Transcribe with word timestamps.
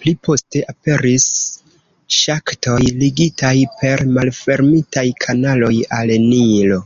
Pli 0.00 0.12
poste 0.26 0.60
aperis 0.72 1.24
ŝaktoj, 2.18 2.78
ligitaj 3.06 3.56
per 3.80 4.08
malfermitaj 4.20 5.10
kanaloj 5.28 5.76
al 6.02 6.20
Nilo. 6.32 6.84